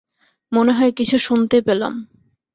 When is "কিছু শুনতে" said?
0.91-1.57